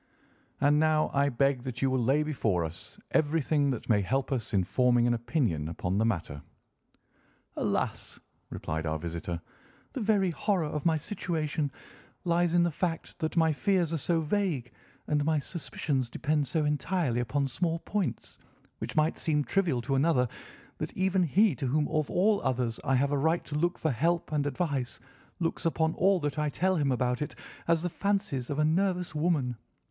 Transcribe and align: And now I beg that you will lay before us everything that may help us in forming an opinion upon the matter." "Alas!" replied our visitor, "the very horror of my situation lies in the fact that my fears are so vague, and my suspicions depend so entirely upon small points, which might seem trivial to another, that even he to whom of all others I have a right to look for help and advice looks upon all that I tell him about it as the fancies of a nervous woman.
And 0.59 0.79
now 0.79 1.11
I 1.13 1.29
beg 1.29 1.61
that 1.61 1.83
you 1.83 1.91
will 1.91 1.99
lay 2.01 2.23
before 2.23 2.65
us 2.65 2.97
everything 3.11 3.69
that 3.69 3.87
may 3.87 4.01
help 4.01 4.31
us 4.31 4.51
in 4.51 4.63
forming 4.63 5.05
an 5.05 5.13
opinion 5.13 5.67
upon 5.69 5.99
the 5.99 6.05
matter." 6.05 6.41
"Alas!" 7.55 8.19
replied 8.49 8.87
our 8.87 8.97
visitor, 8.97 9.39
"the 9.93 9.99
very 10.01 10.31
horror 10.31 10.65
of 10.65 10.87
my 10.87 10.97
situation 10.97 11.71
lies 12.23 12.55
in 12.55 12.63
the 12.63 12.71
fact 12.71 13.19
that 13.19 13.37
my 13.37 13.53
fears 13.53 13.93
are 13.93 13.99
so 13.99 14.21
vague, 14.21 14.71
and 15.05 15.23
my 15.23 15.37
suspicions 15.37 16.09
depend 16.09 16.47
so 16.47 16.65
entirely 16.65 17.19
upon 17.19 17.47
small 17.47 17.77
points, 17.77 18.39
which 18.79 18.95
might 18.95 19.19
seem 19.19 19.43
trivial 19.43 19.83
to 19.83 19.93
another, 19.93 20.27
that 20.79 20.97
even 20.97 21.21
he 21.21 21.53
to 21.53 21.67
whom 21.67 21.87
of 21.89 22.09
all 22.09 22.41
others 22.41 22.79
I 22.83 22.95
have 22.95 23.11
a 23.11 23.19
right 23.19 23.45
to 23.45 23.55
look 23.55 23.77
for 23.77 23.91
help 23.91 24.31
and 24.31 24.47
advice 24.47 24.99
looks 25.39 25.63
upon 25.63 25.93
all 25.93 26.19
that 26.21 26.39
I 26.39 26.49
tell 26.49 26.75
him 26.77 26.91
about 26.91 27.21
it 27.21 27.35
as 27.67 27.83
the 27.83 27.89
fancies 27.91 28.49
of 28.49 28.57
a 28.57 28.65
nervous 28.65 29.13
woman. 29.13 29.55